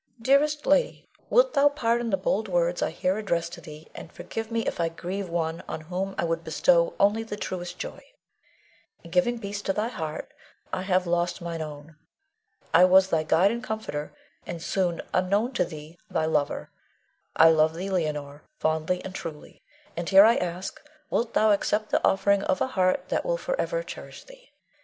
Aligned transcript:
Dearest 0.19 0.65
Lady, 0.65 1.07
Wilt 1.29 1.53
thou 1.53 1.69
pardon 1.69 2.09
the 2.09 2.17
bold 2.17 2.47
words 2.47 2.81
I 2.81 2.89
here 2.89 3.19
address 3.19 3.49
to 3.49 3.61
thee, 3.61 3.87
and 3.93 4.11
forgive 4.11 4.49
me 4.49 4.65
if 4.65 4.79
I 4.79 4.89
grieve 4.89 5.29
one 5.29 5.61
on 5.67 5.81
whom 5.81 6.15
I 6.17 6.23
would 6.25 6.43
bestow 6.43 6.95
only 6.99 7.21
the 7.21 7.37
truest 7.37 7.77
joy. 7.77 8.01
In 9.03 9.11
giving 9.11 9.37
peace 9.39 9.61
to 9.61 9.73
thy 9.73 9.89
heart 9.89 10.33
I 10.73 10.81
have 10.81 11.05
lost 11.05 11.39
mine 11.39 11.61
own. 11.61 11.97
I 12.73 12.83
was 12.83 13.09
thy 13.09 13.21
guide 13.21 13.51
and 13.51 13.63
comforter, 13.63 14.11
and 14.47 14.59
soon, 14.59 15.03
unknown 15.13 15.53
to 15.53 15.65
thee, 15.65 15.99
thy 16.09 16.25
lover. 16.25 16.71
I 17.35 17.49
love 17.51 17.75
thee, 17.75 17.91
Leonore, 17.91 18.41
fondly 18.57 19.05
and 19.05 19.13
truly; 19.13 19.61
and 19.95 20.09
here 20.09 20.25
I 20.25 20.35
ask, 20.35 20.81
wilt 21.11 21.35
thou 21.35 21.51
accept 21.51 21.91
the 21.91 22.03
offering 22.03 22.41
of 22.45 22.59
a 22.59 22.65
heart 22.69 23.09
that 23.09 23.23
will 23.23 23.37
forever 23.37 23.83
cherish 23.83 24.23
thee. 24.23 24.49